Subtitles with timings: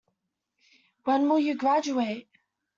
[1.03, 2.27] When will you graduate?